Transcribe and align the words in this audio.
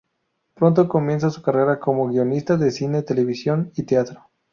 Pronto 0.55 0.87
comienza 0.89 1.29
su 1.29 1.43
carrera 1.43 1.79
como 1.79 2.07
guionista 2.07 2.57
de 2.57 2.71
cine, 2.71 3.03
televisión 3.03 3.71
y 3.75 3.83
teatro. 3.83 4.31